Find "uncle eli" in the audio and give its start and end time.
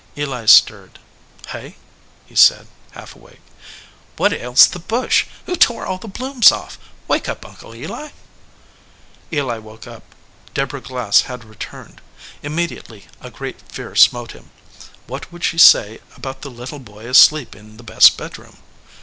7.45-8.09